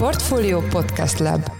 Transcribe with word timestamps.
Portfolio 0.00 0.60
Podcast 0.60 1.18
Lab 1.18 1.50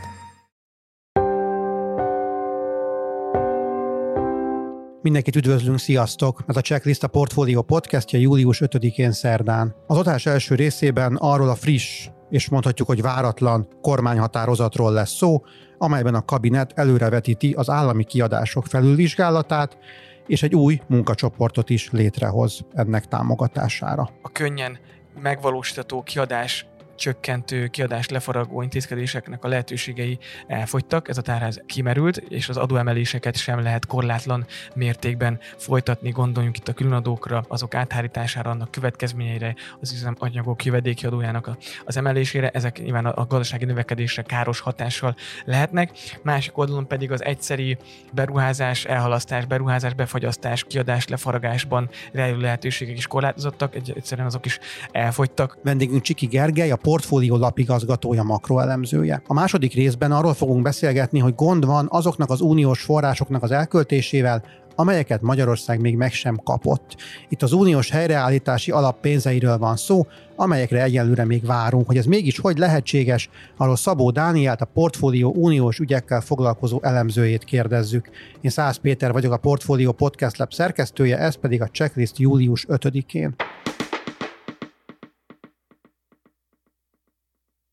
Mindenkit 5.03 5.37
üdvözlünk, 5.37 5.79
sziasztok! 5.79 6.43
Ez 6.47 6.57
a 6.57 6.61
Checklist 6.61 7.03
a 7.03 7.09
Portfolio 7.09 7.63
podcastja 7.63 8.19
július 8.19 8.63
5-én 8.65 9.13
szerdán. 9.13 9.75
Az 9.87 9.97
adás 9.97 10.27
első 10.27 10.55
részében 10.55 11.17
arról 11.17 11.49
a 11.49 11.55
friss 11.55 12.09
és 12.31 12.49
mondhatjuk, 12.49 12.89
hogy 12.89 13.03
váratlan 13.03 13.69
kormányhatározatról 13.81 14.93
lesz 14.93 15.17
szó, 15.17 15.43
amelyben 15.79 16.15
a 16.15 16.25
kabinet 16.25 16.73
előrevetíti 16.75 17.53
az 17.53 17.71
állami 17.71 18.05
kiadások 18.05 18.67
felülvizsgálatát, 18.67 19.79
és 20.27 20.43
egy 20.43 20.55
új 20.55 20.81
munkacsoportot 20.87 21.71
is 21.71 21.91
létrehoz 21.91 22.61
ennek 22.73 23.07
támogatására. 23.07 24.11
A 24.23 24.33
könnyen 24.33 24.79
megvalósítható 25.23 26.03
kiadás 26.03 26.70
csökkentő, 27.01 27.67
kiadás 27.67 28.09
lefaragó 28.09 28.63
intézkedéseknek 28.63 29.45
a 29.45 29.49
lehetőségei 29.49 30.19
elfogytak, 30.47 31.09
ez 31.09 31.19
a 31.19 31.23
tárház 31.23 31.63
kimerült, 31.67 32.17
és 32.17 32.49
az 32.49 32.57
adóemeléseket 32.57 33.37
sem 33.37 33.63
lehet 33.63 33.87
korlátlan 33.87 34.47
mértékben 34.75 35.39
folytatni. 35.57 36.11
Gondoljunk 36.11 36.57
itt 36.57 36.69
a 36.69 36.73
különadókra, 36.73 37.45
azok 37.49 37.75
áthárítására, 37.75 38.51
annak 38.51 38.71
következményeire, 38.71 39.55
az 39.81 39.93
üzemanyagok 39.93 40.65
jövedéki 40.65 41.07
adójának 41.07 41.57
az 41.85 41.97
emelésére, 41.97 42.49
ezek 42.49 42.83
nyilván 42.83 43.07
a 43.07 43.27
gazdasági 43.27 43.65
növekedésre 43.65 44.23
káros 44.23 44.61
hatással 44.61 45.17
lehetnek. 45.45 45.91
Másik 46.23 46.59
oldalon 46.59 46.87
pedig 46.87 47.13
az 47.13 47.25
egyszeri 47.25 47.79
beruházás, 48.13 48.85
elhalasztás, 48.85 49.45
beruházás, 49.45 49.95
befagyasztás, 49.95 50.65
kiadás 50.65 51.09
lefaragásban 51.09 51.89
rejlő 52.13 52.41
lehetőségek 52.41 52.97
is 52.97 53.07
korlátozottak, 53.07 53.75
egyszerűen 53.75 54.27
azok 54.27 54.47
is 54.47 54.59
elfogytak. 54.93 55.59
Vendégünk 55.63 56.03
Csiki 56.03 56.27
Gergely, 56.27 56.71
a 56.71 56.77
portfólió 56.91 57.37
lapigazgatója, 57.37 58.23
makroelemzője. 58.23 59.23
A 59.27 59.33
második 59.33 59.75
részben 59.75 60.13
arról 60.13 60.35
fogunk 60.35 60.63
beszélgetni, 60.63 61.19
hogy 61.19 61.35
gond 61.35 61.65
van 61.67 61.87
azoknak 61.91 62.31
az 62.31 62.41
uniós 62.41 62.83
forrásoknak 62.83 63.43
az 63.43 63.51
elköltésével, 63.51 64.43
amelyeket 64.75 65.23
Magyarország 65.23 65.81
még 65.81 65.97
meg 65.97 66.13
sem 66.13 66.37
kapott. 66.37 66.97
Itt 67.29 67.43
az 67.43 67.53
uniós 67.53 67.91
helyreállítási 67.91 68.71
alap 68.71 69.01
pénzeiről 69.01 69.59
van 69.59 69.77
szó, 69.77 70.07
amelyekre 70.37 70.83
egyelőre 70.83 71.25
még 71.25 71.47
várunk. 71.47 71.87
Hogy 71.87 71.97
ez 71.97 72.05
mégis 72.05 72.39
hogy 72.39 72.59
lehetséges, 72.59 73.29
arról 73.57 73.77
Szabó 73.77 74.11
Dánielt, 74.11 74.61
a 74.61 74.65
Portfólió 74.65 75.35
uniós 75.37 75.79
ügyekkel 75.79 76.21
foglalkozó 76.21 76.79
elemzőjét 76.83 77.45
kérdezzük. 77.45 78.11
Én 78.41 78.51
Szász 78.51 78.77
Péter 78.77 79.13
vagyok 79.13 79.33
a 79.33 79.37
Portfólió 79.37 79.93
Podcast 79.93 80.37
Lab 80.37 80.53
szerkesztője, 80.53 81.19
ez 81.19 81.35
pedig 81.35 81.63
a 81.63 81.69
checklist 81.69 82.19
július 82.19 82.67
5-én. 82.69 83.35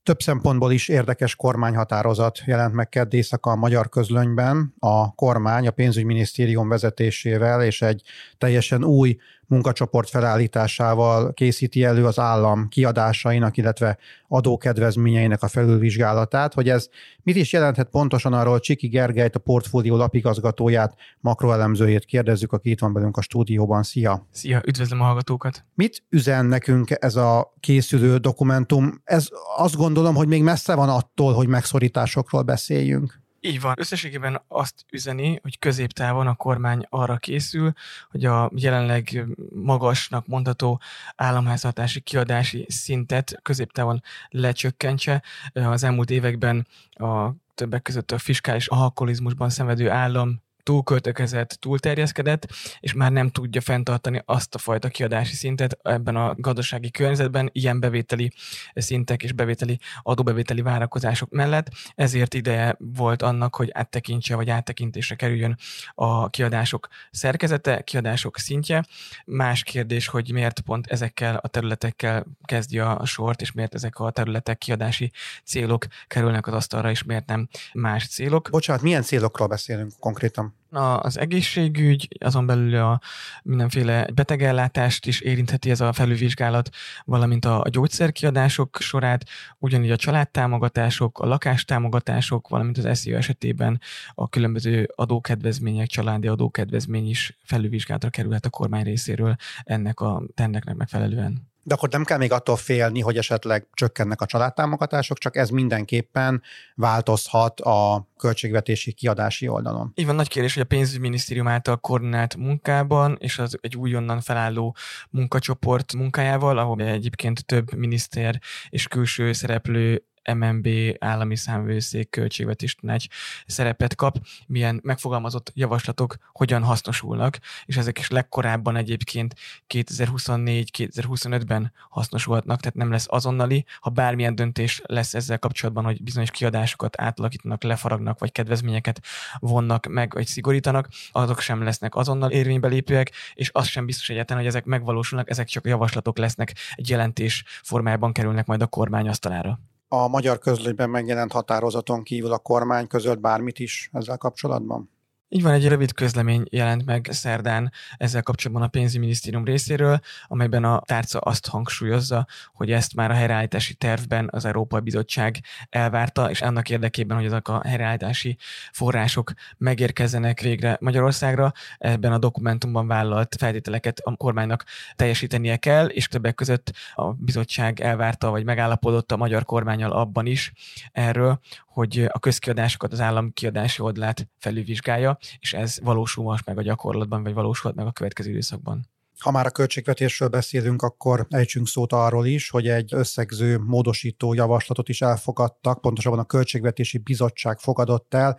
Több 0.07 0.21
szempontból 0.21 0.71
is 0.71 0.87
érdekes 0.87 1.35
kormányhatározat 1.35 2.39
jelent 2.45 2.73
meg 2.73 2.89
kedd 2.89 3.15
éjszaka 3.15 3.51
a 3.51 3.55
magyar 3.55 3.89
közlönyben. 3.89 4.73
A 4.79 5.15
kormány 5.15 5.67
a 5.67 5.71
pénzügyminisztérium 5.71 6.69
vezetésével 6.69 7.63
és 7.63 7.81
egy 7.81 8.01
teljesen 8.37 8.83
új 8.83 9.17
munkacsoport 9.47 10.09
felállításával 10.09 11.33
készíti 11.33 11.83
elő 11.83 12.05
az 12.05 12.19
állam 12.19 12.67
kiadásainak, 12.67 13.57
illetve 13.57 13.97
adókedvezményeinek 14.27 15.43
a 15.43 15.47
felülvizsgálatát, 15.47 16.53
hogy 16.53 16.69
ez 16.69 16.89
mit 17.23 17.35
is 17.35 17.53
jelenthet 17.53 17.89
pontosan 17.89 18.33
arról 18.33 18.59
Csiki 18.59 18.87
Gergelyt, 18.87 19.35
a 19.35 19.39
portfólió 19.39 19.95
lapigazgatóját, 19.95 20.95
makroelemzőjét 21.19 22.05
kérdezzük, 22.05 22.53
aki 22.53 22.69
itt 22.69 22.79
van 22.79 22.93
velünk 22.93 23.17
a 23.17 23.21
stúdióban. 23.21 23.83
Szia! 23.83 24.27
Szia, 24.31 24.61
üdvözlöm 24.65 25.01
a 25.01 25.03
hallgatókat! 25.03 25.65
Mit 25.73 26.03
üzen 26.09 26.45
nekünk 26.45 26.87
ez 26.99 27.15
a 27.15 27.53
készülő 27.59 28.17
dokumentum? 28.17 29.01
Ez 29.03 29.27
azt 29.57 29.75
gondolom, 29.75 30.15
hogy 30.15 30.27
még 30.27 30.43
messze 30.43 30.75
van 30.75 30.89
attól, 30.89 31.33
hogy 31.33 31.47
megszorításokról 31.47 32.41
beszéljünk. 32.41 33.25
Így 33.47 33.61
van. 33.61 33.73
Összességében 33.77 34.41
azt 34.47 34.85
üzeni, 34.91 35.39
hogy 35.41 35.59
középtávon 35.59 36.27
a 36.27 36.35
kormány 36.35 36.85
arra 36.89 37.17
készül, 37.17 37.73
hogy 38.09 38.25
a 38.25 38.51
jelenleg 38.55 39.25
magasnak 39.53 40.27
mondható 40.27 40.81
államháztartási 41.15 41.99
kiadási 41.99 42.65
szintet 42.69 43.39
középtávon 43.41 44.01
lecsökkentse. 44.29 45.23
Az 45.53 45.83
elmúlt 45.83 46.09
években 46.09 46.67
a 46.89 47.31
többek 47.55 47.81
között 47.81 48.11
a 48.11 48.17
fiskális 48.17 48.67
alkoholizmusban 48.67 49.49
szenvedő 49.49 49.89
állam 49.89 50.45
túlköltekezett, 50.67 51.49
túlterjeszkedett, 51.49 52.47
és 52.79 52.93
már 52.93 53.11
nem 53.11 53.29
tudja 53.29 53.61
fenntartani 53.61 54.21
azt 54.25 54.55
a 54.55 54.57
fajta 54.57 54.87
kiadási 54.87 55.35
szintet 55.35 55.79
ebben 55.81 56.15
a 56.15 56.35
gazdasági 56.37 56.91
környezetben, 56.91 57.49
ilyen 57.53 57.79
bevételi 57.79 58.31
szintek 58.73 59.23
és 59.23 59.31
bevételi 59.31 59.79
adóbevételi 60.01 60.61
várakozások 60.61 61.29
mellett. 61.29 61.67
Ezért 61.95 62.33
ideje 62.33 62.75
volt 62.79 63.21
annak, 63.21 63.55
hogy 63.55 63.69
áttekintse 63.73 64.35
vagy 64.35 64.49
áttekintésre 64.49 65.15
kerüljön 65.15 65.57
a 65.93 66.29
kiadások 66.29 66.87
szerkezete, 67.11 67.81
kiadások 67.81 68.37
szintje. 68.37 68.83
Más 69.25 69.63
kérdés, 69.63 70.07
hogy 70.07 70.31
miért 70.31 70.59
pont 70.59 70.87
ezekkel 70.87 71.35
a 71.35 71.47
területekkel 71.47 72.25
kezdje 72.45 72.89
a 72.89 73.05
sort, 73.05 73.41
és 73.41 73.51
miért 73.51 73.73
ezek 73.73 73.99
a 73.99 74.11
területek 74.11 74.57
kiadási 74.57 75.11
célok 75.43 75.85
kerülnek 76.07 76.47
az 76.47 76.53
asztalra, 76.53 76.89
és 76.89 77.03
miért 77.03 77.27
nem 77.27 77.47
más 77.73 78.07
célok. 78.07 78.47
Bocsánat, 78.51 78.81
milyen 78.81 79.01
célokról 79.01 79.47
beszélünk 79.47 79.93
konkrétan? 79.99 80.56
Az 80.69 81.17
egészségügy, 81.17 82.07
azon 82.19 82.45
belül 82.45 82.75
a 82.75 82.99
mindenféle 83.43 84.07
betegellátást 84.13 85.05
is 85.05 85.19
érintheti 85.21 85.69
ez 85.69 85.81
a 85.81 85.93
felülvizsgálat, 85.93 86.69
valamint 87.05 87.45
a, 87.45 87.61
a 87.61 87.69
gyógyszerkiadások 87.69 88.77
sorát, 88.79 89.25
ugyanígy 89.57 89.91
a 89.91 89.95
családtámogatások, 89.95 91.19
a 91.19 91.25
lakástámogatások, 91.25 92.47
valamint 92.47 92.77
az 92.77 92.99
SZIO 92.99 93.17
esetében 93.17 93.81
a 94.13 94.29
különböző 94.29 94.91
adókedvezmények, 94.95 95.87
családi 95.87 96.27
adókedvezmény 96.27 97.09
is 97.09 97.37
felülvizsgálatra 97.43 98.09
kerülhet 98.09 98.45
a 98.45 98.49
kormány 98.49 98.83
részéről 98.83 99.35
ennek 99.63 99.99
a 99.99 100.23
tenneknek 100.33 100.75
megfelelően. 100.75 101.55
De 101.67 101.73
akkor 101.73 101.89
nem 101.89 102.03
kell 102.03 102.17
még 102.17 102.31
attól 102.31 102.55
félni, 102.55 102.99
hogy 102.99 103.17
esetleg 103.17 103.67
csökkennek 103.73 104.21
a 104.21 104.25
családtámogatások, 104.25 105.17
csak 105.17 105.35
ez 105.35 105.49
mindenképpen 105.49 106.41
változhat 106.75 107.59
a 107.59 108.07
költségvetési 108.17 108.91
kiadási 108.91 109.47
oldalon. 109.47 109.91
Így 109.95 110.05
van, 110.05 110.15
nagy 110.15 110.27
kérdés, 110.27 110.53
hogy 110.53 110.63
a 110.63 110.65
pénzügyminisztérium 110.65 111.47
által 111.47 111.77
koordinált 111.77 112.35
munkában 112.35 113.17
és 113.19 113.37
az 113.37 113.57
egy 113.61 113.77
újonnan 113.77 114.21
felálló 114.21 114.75
munkacsoport 115.09 115.93
munkájával, 115.93 116.57
ahol 116.57 116.81
egyébként 116.81 117.45
több 117.45 117.73
miniszter 117.73 118.41
és 118.69 118.87
külső 118.87 119.33
szereplő 119.33 120.03
MNB, 120.33 120.67
állami 120.99 121.35
számvőszék, 121.35 122.09
költségvetés 122.09 122.75
tanács 122.75 123.05
szerepet 123.45 123.95
kap, 123.95 124.17
milyen 124.47 124.79
megfogalmazott 124.83 125.51
javaslatok 125.55 126.15
hogyan 126.33 126.63
hasznosulnak, 126.63 127.39
és 127.65 127.77
ezek 127.77 127.99
is 127.99 128.09
legkorábban 128.09 128.75
egyébként 128.75 129.35
2024-2025-ben 129.73 131.71
hasznosulhatnak, 131.89 132.59
tehát 132.59 132.75
nem 132.75 132.91
lesz 132.91 133.05
azonnali, 133.09 133.65
ha 133.79 133.89
bármilyen 133.89 134.35
döntés 134.35 134.81
lesz 134.85 135.13
ezzel 135.13 135.39
kapcsolatban, 135.39 135.83
hogy 135.83 136.03
bizonyos 136.03 136.31
kiadásokat 136.31 137.01
átalakítanak, 137.01 137.63
lefaragnak, 137.63 138.19
vagy 138.19 138.31
kedvezményeket 138.31 139.01
vonnak 139.39 139.85
meg, 139.85 140.13
vagy 140.13 140.27
szigorítanak, 140.27 140.87
azok 141.11 141.39
sem 141.39 141.63
lesznek 141.63 141.95
azonnal 141.95 142.31
érvénybe 142.31 142.67
lépőek, 142.67 143.11
és 143.33 143.49
az 143.53 143.67
sem 143.67 143.85
biztos 143.85 144.09
egyáltalán, 144.09 144.41
hogy 144.41 144.51
ezek 144.51 144.65
megvalósulnak, 144.65 145.29
ezek 145.29 145.47
csak 145.47 145.65
javaslatok 145.65 146.17
lesznek, 146.17 146.53
egy 146.75 146.89
jelentés 146.89 147.43
formájában 147.63 148.13
kerülnek 148.13 148.45
majd 148.45 148.61
a 148.61 148.67
kormány 148.67 149.07
asztalára 149.07 149.59
a 149.87 150.07
magyar 150.07 150.39
közlönyben 150.39 150.89
megjelent 150.89 151.31
határozaton 151.31 152.03
kívül 152.03 152.31
a 152.31 152.37
kormány 152.37 152.87
közölt 152.87 153.19
bármit 153.19 153.59
is 153.59 153.89
ezzel 153.93 154.17
kapcsolatban? 154.17 154.96
Így 155.29 155.43
van, 155.43 155.53
egy 155.53 155.67
rövid 155.67 155.93
közlemény 155.93 156.43
jelent 156.49 156.85
meg 156.85 157.07
szerdán 157.11 157.71
ezzel 157.97 158.23
kapcsolatban 158.23 158.65
a 158.65 158.69
pénzügyminisztérium 158.69 159.45
részéről, 159.45 159.99
amelyben 160.27 160.63
a 160.63 160.81
tárca 160.85 161.19
azt 161.19 161.47
hangsúlyozza, 161.47 162.27
hogy 162.53 162.71
ezt 162.71 162.95
már 162.95 163.11
a 163.11 163.13
helyreállítási 163.13 163.73
tervben 163.73 164.29
az 164.31 164.45
Európai 164.45 164.79
Bizottság 164.79 165.39
elvárta, 165.69 166.29
és 166.29 166.41
annak 166.41 166.69
érdekében, 166.69 167.17
hogy 167.17 167.25
ezek 167.25 167.47
a 167.47 167.61
helyreállítási 167.65 168.37
források 168.71 169.31
megérkezzenek 169.57 170.41
végre 170.41 170.77
Magyarországra, 170.79 171.51
ebben 171.77 172.11
a 172.11 172.17
dokumentumban 172.17 172.87
vállalt 172.87 173.35
feltételeket 173.39 173.99
a 173.99 174.15
kormánynak 174.15 174.65
teljesítenie 174.95 175.57
kell, 175.57 175.85
és 175.85 176.07
többek 176.07 176.35
között 176.35 176.73
a 176.93 177.11
bizottság 177.13 177.79
elvárta, 177.79 178.29
vagy 178.29 178.43
megállapodott 178.43 179.11
a 179.11 179.17
magyar 179.17 179.45
kormányal 179.45 179.91
abban 179.91 180.25
is 180.25 180.51
erről, 180.91 181.39
hogy 181.77 182.05
a 182.11 182.19
közkiadásokat, 182.19 182.91
az 182.91 182.99
állam 182.99 183.33
kiadási 183.33 183.81
oldalát 183.81 184.27
felülvizsgálja, 184.37 185.17
és 185.39 185.53
ez 185.53 185.79
valósul 185.83 186.23
most 186.23 186.45
meg 186.45 186.57
a 186.57 186.61
gyakorlatban, 186.61 187.23
vagy 187.23 187.33
valósulhat 187.33 187.77
meg 187.77 187.87
a 187.87 187.91
következő 187.91 188.29
időszakban. 188.29 188.89
Ha 189.19 189.31
már 189.31 189.45
a 189.45 189.49
költségvetésről 189.49 190.29
beszélünk, 190.29 190.81
akkor 190.81 191.27
ejtsünk 191.29 191.67
szót 191.67 191.93
arról 191.93 192.25
is, 192.25 192.49
hogy 192.49 192.67
egy 192.67 192.93
összegző 192.93 193.57
módosító 193.57 194.33
javaslatot 194.33 194.89
is 194.89 195.01
elfogadtak, 195.01 195.81
pontosabban 195.81 196.19
a 196.19 196.25
Költségvetési 196.25 196.97
Bizottság 196.97 197.59
fogadott 197.59 198.13
el, 198.13 198.37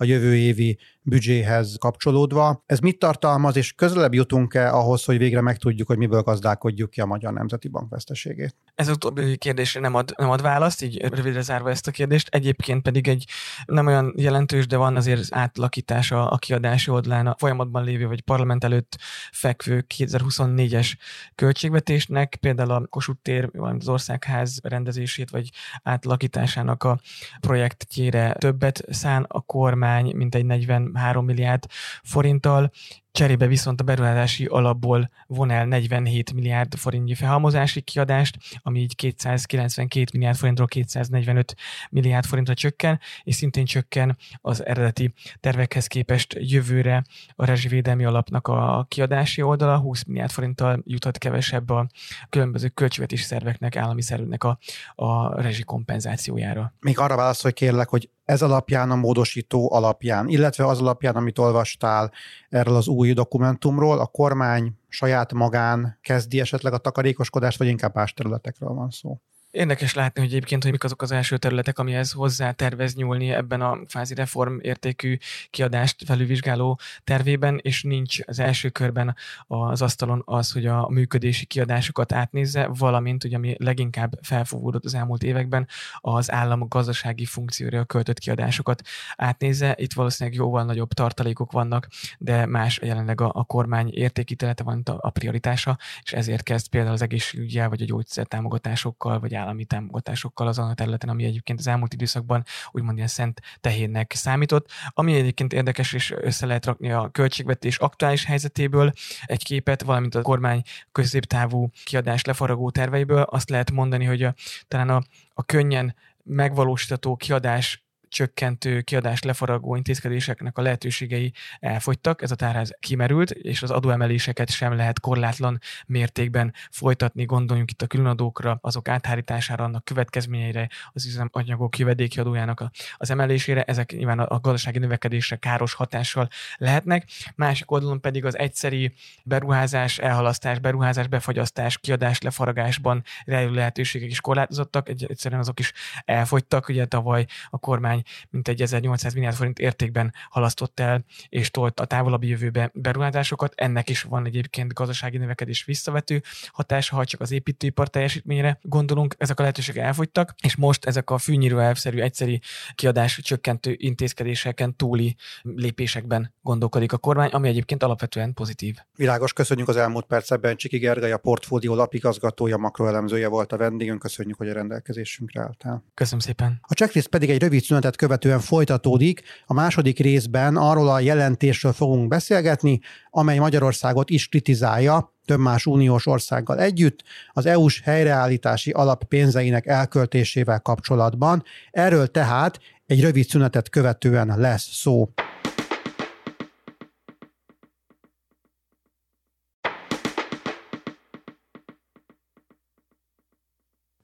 a 0.00 0.04
jövő 0.04 0.36
évi 0.36 0.78
büdzséhez 1.02 1.76
kapcsolódva. 1.78 2.62
Ez 2.66 2.78
mit 2.78 2.98
tartalmaz, 2.98 3.56
és 3.56 3.72
közelebb 3.72 4.14
jutunk-e 4.14 4.72
ahhoz, 4.72 5.04
hogy 5.04 5.18
végre 5.18 5.40
megtudjuk, 5.40 5.88
hogy 5.88 5.98
miből 5.98 6.22
gazdálkodjuk 6.22 6.90
ki 6.90 7.00
a 7.00 7.06
Magyar 7.06 7.32
Nemzeti 7.32 7.68
Bank 7.68 7.90
veszteségét? 7.90 8.56
Ez 8.74 8.88
utóbbi 8.88 9.36
kérdésre 9.36 9.80
nem 9.80 9.94
ad, 9.94 10.14
nem 10.16 10.30
ad 10.30 10.42
választ, 10.42 10.82
így 10.82 11.02
rövidre 11.14 11.40
zárva 11.40 11.70
ezt 11.70 11.86
a 11.86 11.90
kérdést. 11.90 12.28
Egyébként 12.28 12.82
pedig 12.82 13.08
egy 13.08 13.24
nem 13.66 13.86
olyan 13.86 14.12
jelentős, 14.16 14.66
de 14.66 14.76
van 14.76 14.96
azért 14.96 15.34
átlakítása 15.34 16.30
a 16.30 16.36
kiadási 16.36 16.90
oldalán 16.90 17.26
a 17.26 17.34
folyamatban 17.38 17.84
lévő 17.84 18.06
vagy 18.06 18.20
parlament 18.20 18.64
előtt 18.64 18.98
fekvő 19.32 19.86
2024-es 19.96 20.92
költségvetésnek, 21.34 22.38
például 22.40 22.70
a 22.70 22.86
Kossuth 22.86 23.22
tér, 23.22 23.50
valamint 23.52 23.82
az 23.82 23.88
országház 23.88 24.58
rendezését 24.62 25.30
vagy 25.30 25.48
átlakításának 25.82 26.84
a 26.84 27.00
projektjére 27.40 28.32
többet 28.32 28.84
szán 28.88 29.24
a 29.28 29.40
kormány, 29.40 29.88
mint 29.98 30.34
egy 30.34 30.44
43 30.44 31.24
milliárd 31.24 31.64
forinttal, 32.02 32.70
Cserébe 33.12 33.46
viszont 33.46 33.80
a 33.80 33.84
beruházási 33.84 34.44
alapból 34.44 35.10
von 35.26 35.50
el 35.50 35.66
47 35.66 36.32
milliárd 36.32 36.74
forintnyi 36.74 37.14
felhalmozási 37.14 37.80
kiadást, 37.80 38.36
ami 38.62 38.80
így 38.80 38.96
292 38.96 40.04
milliárd 40.12 40.36
forintról 40.36 40.66
245 40.66 41.54
milliárd 41.90 42.24
forintra 42.24 42.54
csökken, 42.54 43.00
és 43.22 43.34
szintén 43.34 43.64
csökken 43.64 44.16
az 44.40 44.66
eredeti 44.66 45.12
tervekhez 45.40 45.86
képest 45.86 46.36
jövőre 46.38 47.04
a 47.34 47.44
rezsivédelmi 47.44 48.04
alapnak 48.04 48.48
a 48.48 48.86
kiadási 48.88 49.42
oldala, 49.42 49.78
20 49.78 50.04
milliárd 50.04 50.30
forinttal 50.30 50.82
juthat 50.84 51.18
kevesebb 51.18 51.70
a 51.70 51.86
különböző 52.28 52.68
költségvetési 52.68 53.22
szerveknek, 53.22 53.76
állami 53.76 54.02
szerveknek 54.02 54.44
a, 54.44 54.58
a 54.94 55.40
rezsi 55.40 55.62
kompenzációjára. 55.62 56.74
Még 56.80 56.98
arra 56.98 57.16
válaszolj 57.16 57.52
kérlek, 57.52 57.88
hogy 57.88 58.10
ez 58.30 58.42
alapján, 58.42 58.90
a 58.90 58.96
módosító 58.96 59.72
alapján, 59.72 60.28
illetve 60.28 60.66
az 60.66 60.80
alapján, 60.80 61.16
amit 61.16 61.38
olvastál 61.38 62.12
erről 62.48 62.74
az 62.74 62.88
új 62.88 63.12
dokumentumról, 63.12 63.98
a 63.98 64.06
kormány 64.06 64.78
saját 64.88 65.32
magán 65.32 65.98
kezdi 66.02 66.40
esetleg 66.40 66.72
a 66.72 66.78
takarékoskodást, 66.78 67.58
vagy 67.58 67.66
inkább 67.66 67.94
más 67.94 68.12
területekről 68.12 68.74
van 68.74 68.90
szó? 68.90 69.20
Érdekes 69.50 69.94
látni, 69.94 70.20
hogy 70.20 70.30
egyébként, 70.30 70.62
hogy 70.62 70.72
mik 70.72 70.84
azok 70.84 71.02
az 71.02 71.10
első 71.10 71.36
területek, 71.36 71.78
amihez 71.78 72.12
hozzá 72.12 72.52
tervez 72.52 72.94
nyúlni 72.94 73.30
ebben 73.30 73.60
a 73.60 73.78
fázi 73.86 74.14
reform 74.14 74.58
értékű 74.60 75.18
kiadást 75.50 76.04
felülvizsgáló 76.04 76.78
tervében, 77.04 77.58
és 77.62 77.82
nincs 77.82 78.18
az 78.26 78.38
első 78.38 78.68
körben 78.68 79.16
az 79.46 79.82
asztalon 79.82 80.22
az, 80.24 80.52
hogy 80.52 80.66
a 80.66 80.88
működési 80.88 81.44
kiadásokat 81.44 82.12
átnézze, 82.12 82.66
valamint, 82.66 83.22
hogy 83.22 83.34
ami 83.34 83.54
leginkább 83.58 84.18
felfogódott 84.22 84.84
az 84.84 84.94
elmúlt 84.94 85.22
években, 85.22 85.68
az 86.00 86.30
állam 86.32 86.68
gazdasági 86.68 87.24
funkcióra 87.24 87.84
költött 87.84 88.18
kiadásokat 88.18 88.82
átnézze. 89.16 89.74
Itt 89.78 89.92
valószínűleg 89.92 90.38
jóval 90.38 90.64
nagyobb 90.64 90.92
tartalékok 90.92 91.52
vannak, 91.52 91.88
de 92.18 92.46
más 92.46 92.78
jelenleg 92.82 93.20
a, 93.20 93.30
a 93.34 93.44
kormány 93.44 93.90
értékítelete 93.92 94.62
van 94.62 94.82
a 94.82 95.10
prioritása, 95.10 95.78
és 96.02 96.12
ezért 96.12 96.42
kezd 96.42 96.68
például 96.68 96.94
az 96.94 97.02
egészségügyel, 97.02 97.68
vagy 97.68 97.82
a 97.82 97.84
gyógyszertámogatásokkal, 97.84 99.20
vagy 99.20 99.38
állami 99.40 99.64
támogatásokkal 99.64 100.46
azon 100.46 100.68
a 100.68 100.74
területen, 100.74 101.08
ami 101.08 101.24
egyébként 101.24 101.58
az 101.58 101.66
elmúlt 101.66 101.92
időszakban 101.92 102.44
úgymond 102.70 102.96
ilyen 102.96 103.08
szent 103.08 103.40
tehénnek 103.60 104.12
számított. 104.12 104.70
Ami 104.88 105.14
egyébként 105.14 105.52
érdekes, 105.52 105.92
és 105.92 106.14
össze 106.16 106.46
lehet 106.46 106.64
rakni 106.64 106.92
a 106.92 107.08
költségvetés 107.08 107.78
aktuális 107.78 108.24
helyzetéből 108.24 108.92
egy 109.24 109.44
képet, 109.44 109.82
valamint 109.82 110.14
a 110.14 110.22
kormány 110.22 110.62
középtávú 110.92 111.70
kiadás 111.84 112.24
lefaragó 112.24 112.70
terveiből, 112.70 113.22
azt 113.22 113.50
lehet 113.50 113.70
mondani, 113.70 114.04
hogy 114.04 114.22
a, 114.22 114.34
talán 114.68 114.88
a, 114.88 115.02
a 115.34 115.42
könnyen 115.42 115.94
megvalósítható 116.22 117.16
kiadás 117.16 117.84
csökkentő, 118.10 118.80
kiadás 118.80 119.22
lefaragó 119.22 119.76
intézkedéseknek 119.76 120.58
a 120.58 120.62
lehetőségei 120.62 121.32
elfogytak, 121.60 122.22
ez 122.22 122.30
a 122.30 122.34
tárház 122.34 122.76
kimerült, 122.80 123.30
és 123.30 123.62
az 123.62 123.70
adóemeléseket 123.70 124.50
sem 124.50 124.76
lehet 124.76 125.00
korlátlan 125.00 125.60
mértékben 125.86 126.54
folytatni, 126.70 127.24
gondoljunk 127.24 127.70
itt 127.70 127.82
a 127.82 127.86
különadókra, 127.86 128.58
azok 128.60 128.88
áthárítására, 128.88 129.64
annak 129.64 129.84
következményeire, 129.84 130.68
az 130.92 131.06
üzemanyagok 131.06 131.78
jövedéki 131.78 132.20
adójának 132.20 132.70
az 132.96 133.10
emelésére, 133.10 133.62
ezek 133.62 133.92
nyilván 133.92 134.18
a 134.18 134.40
gazdasági 134.40 134.78
növekedésre 134.78 135.36
káros 135.36 135.74
hatással 135.74 136.28
lehetnek. 136.56 137.06
Másik 137.34 137.70
oldalon 137.70 138.00
pedig 138.00 138.24
az 138.24 138.38
egyszeri 138.38 138.92
beruházás, 139.24 139.98
elhalasztás, 139.98 140.58
beruházás, 140.58 141.06
befagyasztás, 141.06 141.78
kiadás 141.78 142.20
lefaragásban 142.20 143.02
rejlő 143.24 143.54
lehetőségek 143.54 144.10
is 144.10 144.20
korlátozottak, 144.20 144.88
egyszerűen 144.88 145.40
azok 145.40 145.58
is 145.58 145.72
elfogytak. 146.04 146.68
Ugye 146.68 146.84
tavaly 146.84 147.26
a 147.50 147.58
kormány 147.58 147.99
mint 148.30 148.48
egy 148.48 148.62
1800 148.62 149.14
milliárd 149.14 149.36
forint 149.36 149.58
értékben 149.58 150.12
halasztott 150.30 150.80
el 150.80 151.04
és 151.28 151.50
tolt 151.50 151.80
a 151.80 151.84
távolabbi 151.84 152.28
jövőbe 152.28 152.70
beruházásokat. 152.74 153.52
Ennek 153.56 153.88
is 153.88 154.02
van 154.02 154.26
egyébként 154.26 154.72
gazdasági 154.72 155.18
növekedés 155.18 155.64
visszavető 155.64 156.22
hatása, 156.46 156.96
ha 156.96 157.04
csak 157.04 157.20
az 157.20 157.30
építőipar 157.30 157.88
teljesítményre 157.88 158.58
gondolunk, 158.62 159.14
ezek 159.18 159.38
a 159.38 159.42
lehetőségek 159.42 159.84
elfogytak, 159.84 160.34
és 160.42 160.56
most 160.56 160.84
ezek 160.84 161.10
a 161.10 161.18
fűnyíró 161.18 161.58
elvszerű, 161.58 162.00
egyszeri 162.00 162.40
kiadás 162.74 163.20
csökkentő 163.22 163.74
intézkedéseken 163.76 164.76
túli 164.76 165.16
lépésekben 165.42 166.34
gondolkodik 166.42 166.92
a 166.92 166.98
kormány, 166.98 167.30
ami 167.30 167.48
egyébként 167.48 167.82
alapvetően 167.82 168.34
pozitív. 168.34 168.76
Világos, 168.96 169.32
köszönjük 169.32 169.68
az 169.68 169.76
elmúlt 169.76 170.04
percekben. 170.04 170.56
Csiki 170.56 170.78
Gergely, 170.78 171.12
a 171.12 171.18
portfólió 171.18 171.74
lapigazgatója, 171.74 172.56
makroelemzője 172.56 173.28
volt 173.28 173.52
a 173.52 173.56
vendégünk. 173.56 173.98
Köszönjük, 174.00 174.36
hogy 174.36 174.48
a 174.48 174.52
rendelkezésünkre 174.52 175.40
álltál. 175.40 175.84
Köszönöm 175.94 176.20
szépen. 176.20 176.58
A 176.62 176.72
checklist 176.72 177.08
pedig 177.08 177.30
egy 177.30 177.40
rövid 177.40 177.62
szünetet 177.62 177.89
követően 177.96 178.40
folytatódik. 178.40 179.22
A 179.46 179.52
második 179.52 179.98
részben 179.98 180.56
arról 180.56 180.88
a 180.88 181.00
jelentésről 181.00 181.72
fogunk 181.72 182.08
beszélgetni, 182.08 182.80
amely 183.10 183.38
Magyarországot 183.38 184.10
is 184.10 184.28
kritizálja, 184.28 185.14
több 185.24 185.38
más 185.38 185.66
uniós 185.66 186.06
országgal 186.06 186.58
együtt, 186.58 187.02
az 187.32 187.46
EU-s 187.46 187.80
helyreállítási 187.84 188.70
alap 188.70 189.04
pénzeinek 189.04 189.66
elköltésével 189.66 190.60
kapcsolatban. 190.60 191.42
Erről 191.70 192.06
tehát 192.06 192.60
egy 192.86 193.00
rövid 193.00 193.28
szünetet 193.28 193.68
követően 193.68 194.34
lesz 194.36 194.68
szó. 194.72 195.08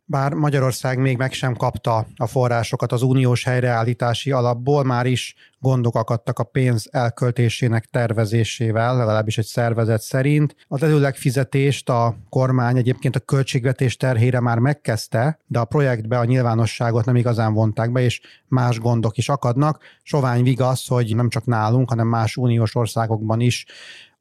Bár 0.08 0.32
Magyarország 0.32 0.98
még 0.98 1.16
meg 1.16 1.32
sem 1.32 1.54
kapta 1.54 2.06
a 2.16 2.26
forrásokat 2.26 2.92
az 2.92 3.02
uniós 3.02 3.44
helyreállítási 3.44 4.30
alapból, 4.30 4.84
már 4.84 5.06
is 5.06 5.34
gondok 5.58 5.94
akadtak 5.94 6.38
a 6.38 6.44
pénz 6.44 6.88
elköltésének 6.90 7.84
tervezésével, 7.84 8.96
legalábbis 8.96 9.38
egy 9.38 9.44
szervezet 9.44 10.00
szerint. 10.00 10.56
Az 10.68 10.82
előleg 10.82 11.16
fizetést 11.16 11.88
a 11.88 12.16
kormány 12.28 12.76
egyébként 12.76 13.16
a 13.16 13.20
költségvetés 13.20 13.96
terhére 13.96 14.40
már 14.40 14.58
megkezdte, 14.58 15.38
de 15.46 15.58
a 15.58 15.64
projektbe 15.64 16.18
a 16.18 16.24
nyilvánosságot 16.24 17.04
nem 17.04 17.16
igazán 17.16 17.52
vonták 17.52 17.92
be, 17.92 18.00
és 18.00 18.20
más 18.48 18.78
gondok 18.78 19.16
is 19.16 19.28
akadnak. 19.28 19.78
Sovány 20.02 20.42
vigasz, 20.42 20.88
hogy 20.88 21.14
nem 21.16 21.28
csak 21.28 21.44
nálunk, 21.44 21.88
hanem 21.88 22.06
más 22.06 22.36
uniós 22.36 22.74
országokban 22.74 23.40
is 23.40 23.66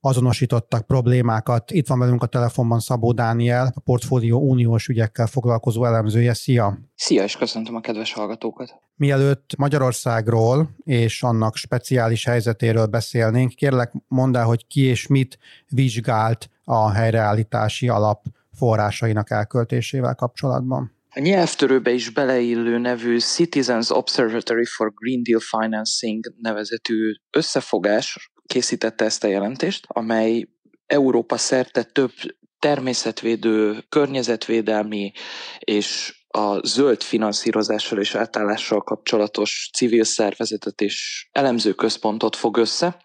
azonosítottak 0.05 0.85
problémákat. 0.85 1.71
Itt 1.71 1.88
van 1.88 2.00
velünk 2.00 2.24
a 2.24 2.25
telefonban 2.25 2.79
Szabó 2.79 3.12
Dániel, 3.12 3.71
a 3.75 3.79
Portfólió 3.79 4.39
uniós 4.39 4.88
ügyekkel 4.88 5.27
foglalkozó 5.27 5.85
elemzője. 5.85 6.33
Szia! 6.33 6.77
Szia, 6.95 7.24
és 7.24 7.38
köszöntöm 7.38 7.75
a 7.75 7.79
kedves 7.79 8.13
hallgatókat! 8.13 8.75
Mielőtt 8.95 9.55
Magyarországról 9.57 10.69
és 10.83 11.24
annak 11.24 11.55
speciális 11.55 12.25
helyzetéről 12.25 12.85
beszélnénk, 12.85 13.53
kérlek 13.53 13.93
mondd 14.07 14.38
el, 14.38 14.45
hogy 14.45 14.67
ki 14.67 14.81
és 14.81 15.07
mit 15.07 15.38
vizsgált 15.67 16.50
a 16.63 16.91
helyreállítási 16.91 17.88
alap 17.88 18.25
forrásainak 18.53 19.29
elköltésével 19.29 20.15
kapcsolatban. 20.15 20.93
A 21.09 21.19
nyelvtörőbe 21.19 21.91
is 21.91 22.09
beleillő 22.09 22.77
nevű 22.77 23.19
Citizens 23.19 23.89
Observatory 23.89 24.65
for 24.65 24.93
Green 24.95 25.24
Deal 25.24 25.39
Financing 25.39 26.33
nevezetű 26.41 27.12
összefogás 27.31 28.33
készítette 28.45 29.05
ezt 29.05 29.23
a 29.23 29.27
jelentést, 29.27 29.85
amely 29.87 30.47
Európa 30.85 31.37
szerte 31.37 31.83
több 31.83 32.11
természetvédő, 32.59 33.83
környezetvédelmi 33.89 35.11
és 35.59 36.13
a 36.27 36.67
zöld 36.67 37.03
finanszírozással 37.03 37.99
és 37.99 38.15
átállással 38.15 38.81
kapcsolatos 38.81 39.69
civil 39.73 40.03
szervezetet 40.03 40.81
és 40.81 41.27
elemző 41.31 41.73
központot 41.73 42.35
fog 42.35 42.57
össze, 42.57 43.03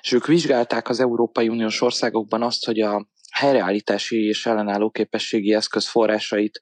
és 0.00 0.12
ők 0.12 0.26
vizsgálták 0.26 0.88
az 0.88 1.00
Európai 1.00 1.48
Uniós 1.48 1.80
országokban 1.80 2.42
azt, 2.42 2.64
hogy 2.64 2.80
a 2.80 3.08
helyreállítási 3.32 4.26
és 4.26 4.46
ellenálló 4.46 4.90
képességi 4.90 5.52
eszköz 5.54 5.88
forrásait, 5.88 6.60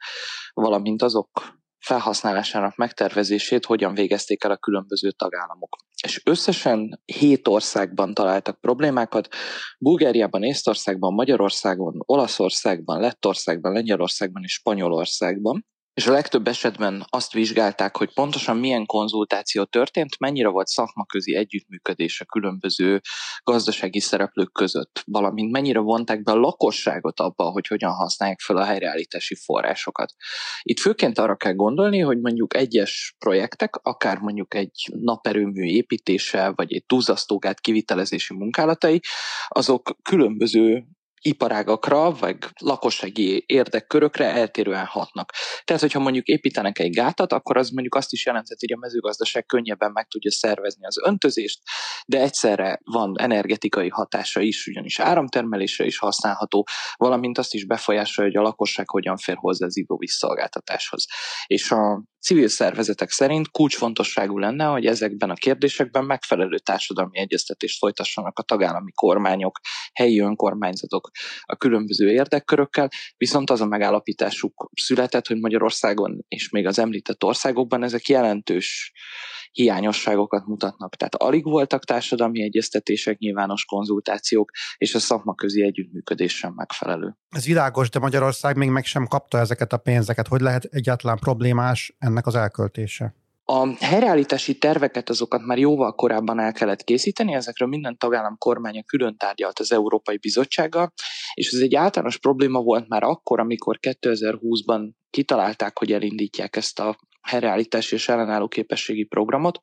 valamint 0.54 1.02
azok 1.02 1.55
felhasználásának 1.86 2.76
megtervezését 2.76 3.64
hogyan 3.64 3.94
végezték 3.94 4.44
el 4.44 4.50
a 4.50 4.56
különböző 4.56 5.10
tagállamok. 5.10 5.76
És 6.02 6.22
összesen 6.24 7.02
hét 7.04 7.48
országban 7.48 8.14
találtak 8.14 8.60
problémákat, 8.60 9.28
Bulgáriában, 9.78 10.42
Észtországban, 10.42 11.14
Magyarországon, 11.14 11.94
Olaszországban, 11.98 13.00
Lettországban, 13.00 13.72
Lengyelországban 13.72 14.42
és 14.42 14.52
Spanyolországban. 14.52 15.66
És 15.96 16.06
a 16.06 16.12
legtöbb 16.12 16.46
esetben 16.48 17.04
azt 17.08 17.32
vizsgálták, 17.32 17.96
hogy 17.96 18.12
pontosan 18.14 18.56
milyen 18.56 18.86
konzultáció 18.86 19.64
történt, 19.64 20.18
mennyire 20.18 20.48
volt 20.48 20.66
szakmaközi 20.66 21.36
együttműködés 21.36 22.20
a 22.20 22.24
különböző 22.24 23.00
gazdasági 23.42 24.00
szereplők 24.00 24.52
között, 24.52 25.02
valamint 25.06 25.52
mennyire 25.52 25.78
vonták 25.78 26.22
be 26.22 26.32
a 26.32 26.36
lakosságot 26.36 27.20
abba, 27.20 27.44
hogy 27.44 27.66
hogyan 27.66 27.92
használják 27.92 28.40
fel 28.40 28.56
a 28.56 28.64
helyreállítási 28.64 29.34
forrásokat. 29.34 30.14
Itt 30.62 30.78
főként 30.78 31.18
arra 31.18 31.36
kell 31.36 31.54
gondolni, 31.54 31.98
hogy 31.98 32.20
mondjuk 32.20 32.56
egyes 32.56 33.14
projektek, 33.18 33.74
akár 33.82 34.18
mondjuk 34.18 34.54
egy 34.54 34.88
naperőmű 34.92 35.64
építése, 35.64 36.52
vagy 36.54 36.74
egy 36.74 36.84
túlzasztógát 36.86 37.60
kivitelezési 37.60 38.34
munkálatai, 38.34 39.00
azok 39.48 39.96
különböző 40.02 40.84
iparágakra, 41.20 42.10
vagy 42.10 42.36
lakossági 42.60 43.44
érdekkörökre 43.46 44.24
eltérően 44.24 44.84
hatnak. 44.84 45.32
Tehát, 45.64 45.82
hogyha 45.82 45.98
mondjuk 45.98 46.26
építenek 46.26 46.78
egy 46.78 46.94
gátat, 46.94 47.32
akkor 47.32 47.56
az 47.56 47.70
mondjuk 47.70 47.94
azt 47.94 48.12
is 48.12 48.26
jelentheti, 48.26 48.66
hogy 48.66 48.76
a 48.76 48.80
mezőgazdaság 48.80 49.46
könnyebben 49.46 49.90
meg 49.92 50.06
tudja 50.06 50.30
szervezni 50.30 50.86
az 50.86 50.96
öntözést, 51.04 51.60
de 52.06 52.20
egyszerre 52.20 52.80
van 52.84 53.14
energetikai 53.18 53.88
hatása 53.88 54.40
is, 54.40 54.66
ugyanis 54.66 54.98
áramtermelésre 54.98 55.84
is 55.84 55.98
használható, 55.98 56.66
valamint 56.96 57.38
azt 57.38 57.54
is 57.54 57.66
befolyásolja, 57.66 58.30
hogy 58.30 58.40
a 58.40 58.48
lakosság 58.48 58.88
hogyan 58.90 59.16
fér 59.16 59.36
hozzá 59.36 59.66
az 59.66 59.76
ivóvízszolgáltatáshoz. 59.76 61.06
És 61.46 61.70
a 61.70 62.02
civil 62.26 62.48
szervezetek 62.48 63.10
szerint 63.10 63.50
kulcsfontosságú 63.50 64.38
lenne, 64.38 64.64
hogy 64.64 64.86
ezekben 64.86 65.30
a 65.30 65.34
kérdésekben 65.34 66.04
megfelelő 66.04 66.58
társadalmi 66.58 67.18
egyeztetést 67.18 67.78
folytassanak 67.78 68.38
a 68.38 68.42
tagállami 68.42 68.90
kormányok, 68.94 69.60
helyi 69.92 70.20
önkormányzatok 70.20 71.10
a 71.42 71.56
különböző 71.56 72.10
érdekkörökkel, 72.10 72.88
viszont 73.16 73.50
az 73.50 73.60
a 73.60 73.66
megállapításuk 73.66 74.70
született, 74.74 75.26
hogy 75.26 75.40
Magyarországon 75.40 76.24
és 76.28 76.50
még 76.50 76.66
az 76.66 76.78
említett 76.78 77.24
országokban 77.24 77.82
ezek 77.82 78.08
jelentős 78.08 78.92
hiányosságokat 79.56 80.46
mutatnak. 80.46 80.96
Tehát 80.96 81.14
alig 81.14 81.44
voltak 81.44 81.84
társadalmi 81.84 82.42
egyeztetések, 82.42 83.18
nyilvános 83.18 83.64
konzultációk, 83.64 84.50
és 84.76 84.94
a 84.94 84.98
szakmaközi 84.98 85.62
együttműködés 85.62 86.36
sem 86.36 86.52
megfelelő. 86.56 87.16
Ez 87.28 87.46
világos, 87.46 87.90
de 87.90 87.98
Magyarország 87.98 88.56
még 88.56 88.68
meg 88.68 88.84
sem 88.84 89.06
kapta 89.06 89.38
ezeket 89.38 89.72
a 89.72 89.76
pénzeket. 89.76 90.28
Hogy 90.28 90.40
lehet 90.40 90.64
egyáltalán 90.64 91.18
problémás 91.18 91.96
ennek 91.98 92.26
az 92.26 92.34
elköltése? 92.34 93.14
A 93.48 93.84
helyreállítási 93.84 94.58
terveket 94.58 95.08
azokat 95.08 95.40
már 95.40 95.58
jóval 95.58 95.94
korábban 95.94 96.40
el 96.40 96.52
kellett 96.52 96.84
készíteni, 96.84 97.34
ezekről 97.34 97.68
minden 97.68 97.98
tagállam 97.98 98.36
kormánya 98.38 98.82
külön 98.82 99.16
tárgyalt 99.16 99.58
az 99.58 99.72
Európai 99.72 100.18
Bizottsággal, 100.18 100.92
és 101.34 101.52
ez 101.52 101.60
egy 101.60 101.74
általános 101.74 102.18
probléma 102.18 102.60
volt 102.60 102.88
már 102.88 103.02
akkor, 103.02 103.40
amikor 103.40 103.78
2020-ban 103.80 104.90
kitalálták, 105.10 105.78
hogy 105.78 105.92
elindítják 105.92 106.56
ezt 106.56 106.78
a 106.78 106.98
helyreállítási 107.26 107.94
és 107.94 108.08
ellenálló 108.08 108.48
képességi 108.48 109.04
programot, 109.04 109.58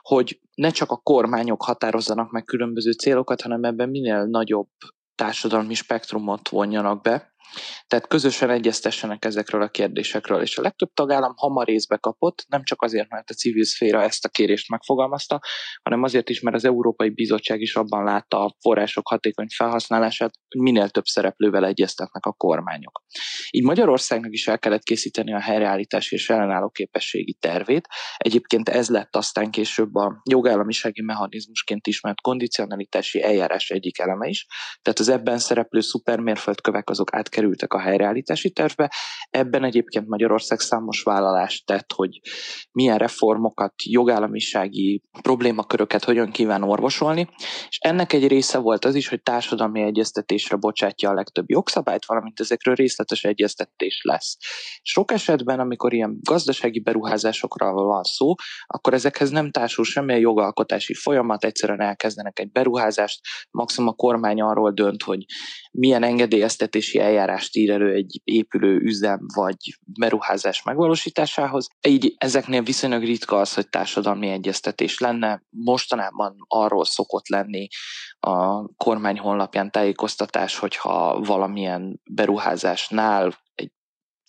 hogy 0.00 0.40
ne 0.54 0.70
csak 0.70 0.90
a 0.90 0.96
kormányok 0.96 1.62
határozzanak 1.62 2.30
meg 2.30 2.44
különböző 2.44 2.90
célokat, 2.92 3.40
hanem 3.40 3.64
ebben 3.64 3.88
minél 3.88 4.24
nagyobb 4.24 4.68
társadalmi 5.14 5.74
spektrumot 5.74 6.48
vonjanak 6.48 7.02
be, 7.02 7.33
tehát 7.86 8.06
közösen 8.06 8.50
egyeztessenek 8.50 9.24
ezekről 9.24 9.62
a 9.62 9.68
kérdésekről, 9.68 10.42
és 10.42 10.58
a 10.58 10.62
legtöbb 10.62 10.90
tagállam 10.94 11.32
hamar 11.36 11.66
részbe 11.66 11.96
kapott, 11.96 12.44
nem 12.48 12.64
csak 12.64 12.82
azért, 12.82 13.10
mert 13.10 13.30
a 13.30 13.34
civil 13.34 13.64
szféra 13.64 14.02
ezt 14.02 14.24
a 14.24 14.28
kérést 14.28 14.68
megfogalmazta, 14.68 15.40
hanem 15.82 16.02
azért 16.02 16.28
is, 16.28 16.40
mert 16.40 16.56
az 16.56 16.64
Európai 16.64 17.10
Bizottság 17.10 17.60
is 17.60 17.76
abban 17.76 18.04
látta 18.04 18.44
a 18.44 18.56
források 18.60 19.08
hatékony 19.08 19.46
felhasználását, 19.56 20.34
hogy 20.48 20.60
minél 20.60 20.88
több 20.88 21.04
szereplővel 21.04 21.66
egyeztetnek 21.66 22.26
a 22.26 22.32
kormányok. 22.32 23.02
Így 23.50 23.64
Magyarországnak 23.64 24.32
is 24.32 24.48
el 24.48 24.58
kellett 24.58 24.82
készíteni 24.82 25.34
a 25.34 25.40
helyreállítási 25.40 26.14
és 26.14 26.30
ellenálló 26.30 26.68
képességi 26.68 27.36
tervét. 27.40 27.88
Egyébként 28.16 28.68
ez 28.68 28.88
lett 28.88 29.16
aztán 29.16 29.50
később 29.50 29.94
a 29.94 30.20
jogállamisági 30.30 31.02
mechanizmusként 31.02 31.86
ismert 31.86 32.20
kondicionalitási 32.20 33.22
eljárás 33.22 33.70
egyik 33.70 33.98
eleme 33.98 34.28
is. 34.28 34.46
Tehát 34.82 34.98
az 34.98 35.08
ebben 35.08 35.38
szereplő 35.38 35.80
szupermérföldkövek 35.80 36.90
azok 36.90 37.14
átkerültek 37.14 37.43
kerültek 37.44 37.72
a 37.72 37.80
helyreállítási 37.80 38.50
tervbe. 38.50 38.92
Ebben 39.30 39.64
egyébként 39.64 40.08
Magyarország 40.08 40.60
számos 40.60 41.02
vállalást 41.02 41.66
tett, 41.66 41.92
hogy 41.94 42.20
milyen 42.72 42.98
reformokat, 42.98 43.74
jogállamisági 43.84 45.02
problémaköröket 45.22 46.04
hogyan 46.04 46.30
kíván 46.30 46.62
orvosolni, 46.62 47.28
és 47.68 47.78
ennek 47.78 48.12
egy 48.12 48.26
része 48.28 48.58
volt 48.58 48.84
az 48.84 48.94
is, 48.94 49.08
hogy 49.08 49.22
társadalmi 49.22 49.82
egyeztetésre 49.82 50.56
bocsátja 50.56 51.10
a 51.10 51.14
legtöbb 51.14 51.50
jogszabályt, 51.50 52.06
valamint 52.06 52.40
ezekről 52.40 52.74
részletes 52.74 53.24
egyeztetés 53.24 54.00
lesz. 54.02 54.36
Sok 54.82 55.12
esetben, 55.12 55.60
amikor 55.60 55.92
ilyen 55.94 56.18
gazdasági 56.22 56.80
beruházásokra 56.80 57.72
van 57.72 58.02
szó, 58.02 58.34
akkor 58.66 58.94
ezekhez 58.94 59.30
nem 59.30 59.50
társul 59.50 59.84
semmilyen 59.84 60.20
jogalkotási 60.20 60.94
folyamat, 60.94 61.44
egyszerűen 61.44 61.80
elkezdenek 61.80 62.38
egy 62.38 62.52
beruházást, 62.52 63.20
maximum 63.50 63.88
a 63.88 63.92
kormány 63.92 64.40
arról 64.40 64.72
dönt, 64.72 65.02
hogy 65.02 65.24
milyen 65.76 66.02
engedélyeztetési 66.02 66.98
eljárást 66.98 67.56
ír 67.56 67.70
elő 67.70 67.92
egy 67.92 68.20
épülő 68.24 68.76
üzem 68.76 69.18
vagy 69.34 69.56
beruházás 69.98 70.62
megvalósításához. 70.62 71.68
Így 71.88 72.14
ezeknél 72.18 72.62
viszonylag 72.62 73.02
ritka 73.02 73.36
az, 73.36 73.54
hogy 73.54 73.68
társadalmi 73.68 74.28
egyeztetés 74.28 74.98
lenne. 74.98 75.42
Mostanában 75.50 76.36
arról 76.48 76.84
szokott 76.84 77.28
lenni 77.28 77.68
a 78.20 78.66
kormány 78.66 79.18
honlapján 79.18 79.70
tájékoztatás, 79.70 80.58
hogyha 80.58 81.20
valamilyen 81.20 82.00
beruházásnál 82.10 83.34
egy 83.54 83.72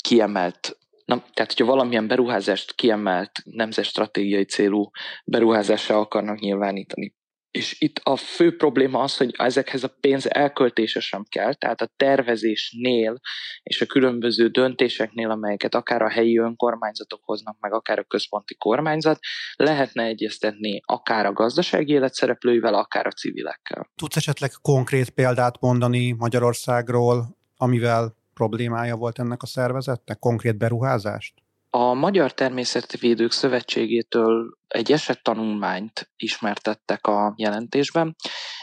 kiemelt 0.03 0.77
Na, 1.05 1.23
tehát, 1.33 1.53
hogyha 1.53 1.65
valamilyen 1.65 2.07
beruházást 2.07 2.75
kiemelt 2.75 3.31
nemzetstratégiai 3.43 4.45
célú 4.45 4.89
beruházásra 5.25 5.99
akarnak 5.99 6.39
nyilvánítani, 6.39 7.13
és 7.55 7.75
itt 7.79 7.99
a 8.03 8.15
fő 8.15 8.55
probléma 8.55 8.99
az, 8.99 9.17
hogy 9.17 9.33
ezekhez 9.37 9.83
a 9.83 9.95
pénz 9.99 10.29
elköltése 10.29 10.99
sem 10.99 11.23
kell, 11.29 11.53
tehát 11.53 11.81
a 11.81 11.91
tervezésnél 11.97 13.19
és 13.63 13.81
a 13.81 13.85
különböző 13.85 14.47
döntéseknél, 14.47 15.29
amelyeket 15.29 15.75
akár 15.75 16.01
a 16.01 16.09
helyi 16.09 16.37
önkormányzatok 16.37 17.19
hoznak 17.23 17.57
meg, 17.59 17.73
akár 17.73 17.99
a 17.99 18.03
központi 18.03 18.55
kormányzat, 18.55 19.19
lehetne 19.55 20.03
egyeztetni 20.03 20.81
akár 20.85 21.25
a 21.25 21.33
gazdasági 21.33 21.93
élet 21.93 22.13
szereplőivel, 22.13 22.73
akár 22.73 23.05
a 23.05 23.11
civilekkel. 23.11 23.89
Tudsz 23.95 24.15
esetleg 24.15 24.51
konkrét 24.61 25.09
példát 25.09 25.59
mondani 25.59 26.11
Magyarországról, 26.11 27.37
amivel 27.57 28.15
problémája 28.33 28.95
volt 28.95 29.19
ennek 29.19 29.41
a 29.41 29.45
szervezetnek, 29.45 30.19
konkrét 30.19 30.57
beruházást? 30.57 31.44
A 31.77 31.93
Magyar 31.93 32.33
Természetvédők 32.33 33.31
Szövetségétől 33.31 34.57
egy 34.67 34.91
esettanulmányt 34.91 36.11
ismertettek 36.15 37.07
a 37.07 37.33
jelentésben. 37.37 38.15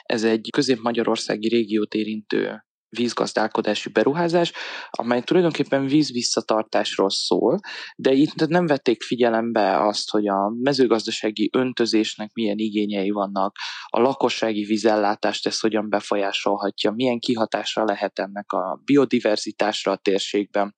Ez 0.03 0.25
egy 0.25 0.49
közép-magyarországi 0.53 1.49
régiót 1.49 1.95
érintő 1.95 2.65
vízgazdálkodási 2.89 3.89
beruházás, 3.89 4.53
amely 4.91 5.23
tulajdonképpen 5.23 5.87
vízvisszatartásról 5.87 7.11
szól, 7.11 7.61
de 7.97 8.13
itt 8.13 8.47
nem 8.47 8.67
vették 8.67 9.03
figyelembe 9.03 9.87
azt, 9.87 10.11
hogy 10.11 10.29
a 10.29 10.53
mezőgazdasági 10.63 11.51
öntözésnek 11.53 12.33
milyen 12.33 12.59
igényei 12.59 13.11
vannak, 13.11 13.57
a 13.87 14.01
lakossági 14.01 14.65
vízellátást 14.65 15.47
ez 15.47 15.61
hogyan 15.61 15.89
befolyásolhatja, 15.89 16.91
milyen 16.91 17.19
kihatása 17.19 17.85
lehet 17.85 18.19
ennek 18.19 18.53
a 18.53 18.81
biodiverzitásra 18.85 19.93
a 19.93 19.97
térségben 19.97 20.75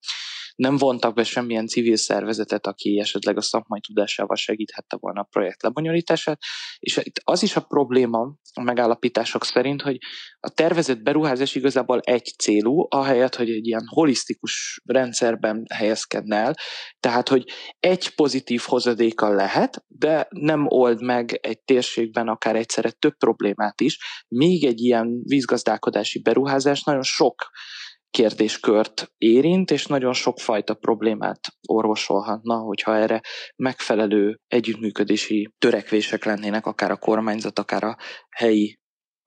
nem 0.55 0.77
vontak 0.77 1.15
be 1.15 1.25
semmilyen 1.25 1.67
civil 1.67 1.97
szervezetet, 1.97 2.67
aki 2.67 2.99
esetleg 2.99 3.37
a 3.37 3.41
szakmai 3.41 3.81
tudásával 3.81 4.37
segíthette 4.37 4.97
volna 5.01 5.21
a 5.21 5.29
projekt 5.31 5.63
lebonyolítását, 5.63 6.39
és 6.79 6.97
itt 6.97 7.21
az 7.25 7.43
is 7.43 7.57
a 7.57 7.61
probléma 7.61 8.35
a 8.55 8.63
megállapítások 8.63 9.45
szerint, 9.45 9.83
hogy 9.83 9.99
a 10.41 10.49
tervezett 10.49 11.03
beruházás 11.03 11.55
igazából 11.55 12.01
egy 12.01 12.35
célú, 12.39 12.87
ahelyett, 12.89 13.35
hogy 13.35 13.51
egy 13.51 13.67
ilyen 13.67 13.85
holisztikus 13.87 14.81
rendszerben 14.85 15.63
helyezkedne 15.75 16.37
el, 16.37 16.55
tehát, 17.01 17.29
hogy 17.29 17.45
egy 17.81 18.15
pozitív 18.15 18.63
hozadéka 18.67 19.29
lehet, 19.29 19.85
de 19.89 20.27
nem 20.31 20.67
old 20.69 21.03
meg 21.03 21.39
egy 21.43 21.61
térségben 21.61 22.29
akár 22.29 22.57
egyszerre 22.57 22.91
több 22.91 23.17
problémát 23.17 23.81
is, 23.81 23.99
még 24.29 24.65
egy 24.65 24.81
ilyen 24.81 25.23
vízgazdálkodási 25.23 26.23
beruházás 26.23 26.83
nagyon 26.83 27.03
sok 27.03 27.51
kérdéskört 28.15 29.13
érint, 29.19 29.71
és 29.71 29.87
nagyon 29.87 30.13
sokfajta 30.13 30.75
problémát 30.75 31.41
orvosolhatna, 31.69 32.57
hogyha 32.57 32.97
erre 32.97 33.21
megfelelő 33.57 34.41
együttműködési 34.47 35.53
törekvések 35.59 36.25
lennének, 36.25 36.67
akár 36.67 36.91
a 36.91 36.97
kormányzat, 36.97 37.59
akár 37.59 37.85
a 37.85 37.97
helyi 38.31 38.79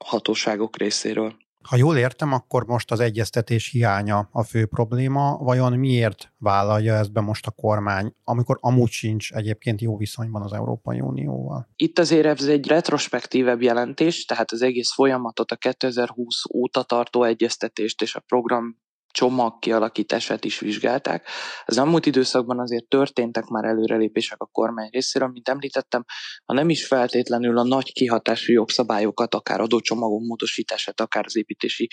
hatóságok 0.05 0.77
részéről. 0.77 1.37
Ha 1.67 1.75
jól 1.75 1.97
értem, 1.97 2.33
akkor 2.33 2.65
most 2.65 2.91
az 2.91 2.99
egyeztetés 2.99 3.69
hiánya 3.69 4.29
a 4.31 4.43
fő 4.43 4.65
probléma. 4.65 5.37
Vajon 5.37 5.73
miért 5.73 6.33
vállalja 6.37 6.93
ezt 6.93 7.11
be 7.11 7.21
most 7.21 7.47
a 7.47 7.51
kormány, 7.51 8.13
amikor 8.23 8.57
amúgy 8.59 8.89
sincs 8.89 9.31
egyébként 9.31 9.81
jó 9.81 9.97
viszonyban 9.97 10.41
az 10.41 10.53
Európai 10.53 10.99
Unióval? 10.99 11.69
Itt 11.75 11.99
azért 11.99 12.25
ez 12.25 12.47
egy 12.47 12.67
retrospektívebb 12.67 13.61
jelentés, 13.61 14.25
tehát 14.25 14.51
az 14.51 14.61
egész 14.61 14.93
folyamatot, 14.93 15.51
a 15.51 15.55
2020 15.55 16.43
óta 16.53 16.83
tartó 16.83 17.23
egyeztetést 17.23 18.01
és 18.01 18.15
a 18.15 18.19
program 18.19 18.77
csomag 19.11 19.59
kialakítását 19.59 20.45
is 20.45 20.59
vizsgálták. 20.59 21.27
Az 21.65 21.77
elmúlt 21.77 22.05
időszakban 22.05 22.59
azért 22.59 22.85
történtek 22.85 23.45
már 23.45 23.63
előrelépések 23.63 24.41
a 24.41 24.49
kormány 24.51 24.89
részéről, 24.91 25.27
mint 25.27 25.49
említettem, 25.49 26.03
ha 26.45 26.53
nem 26.53 26.69
is 26.69 26.87
feltétlenül 26.87 27.57
a 27.57 27.63
nagy 27.63 27.91
kihatású 27.93 28.53
jogszabályokat, 28.53 29.33
akár 29.33 29.61
adócsomagok 29.61 30.21
módosítását, 30.21 31.01
akár 31.01 31.25
az 31.25 31.37
építési 31.37 31.87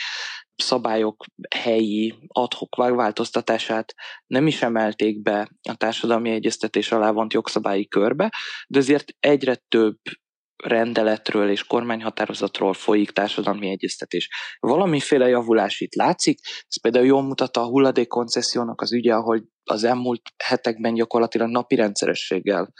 szabályok 0.57 1.25
helyi 1.57 2.15
adhok 2.27 2.77
változtatását 2.77 3.95
nem 4.27 4.47
is 4.47 4.63
emelték 4.63 5.23
be 5.23 5.49
a 5.69 5.75
társadalmi 5.75 6.31
egyeztetés 6.31 6.93
alá 6.93 7.11
vont 7.11 7.33
jogszabályi 7.33 7.89
körbe, 7.89 8.33
de 8.69 8.79
azért 8.79 9.13
egyre 9.21 9.55
több 9.69 9.97
rendeletről 10.57 11.51
és 11.51 11.65
kormányhatározatról 11.65 12.73
folyik 12.73 13.11
társadalmi 13.11 13.71
egyeztetés. 13.71 14.29
Valamiféle 14.61 15.29
javulás 15.29 15.81
itt 15.81 15.95
látszik, 15.95 16.39
ez 16.45 16.81
például 16.81 17.07
jól 17.07 17.23
mutatta 17.23 17.61
a 17.61 17.67
hulladékkoncessziónak 17.67 18.81
az 18.81 18.93
ügye, 18.93 19.15
ahogy 19.15 19.43
az 19.65 19.85
elmúlt 19.85 20.23
hetekben 20.45 20.95
gyakorlatilag 20.95 21.51
napi 21.51 21.75
rendszerességgel 21.75 22.73